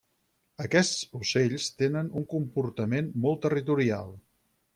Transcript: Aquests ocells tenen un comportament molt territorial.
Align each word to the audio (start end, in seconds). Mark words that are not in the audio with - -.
Aquests 0.63 1.03
ocells 1.19 1.67
tenen 1.81 2.09
un 2.23 2.25
comportament 2.33 3.13
molt 3.27 3.43
territorial. 3.45 4.13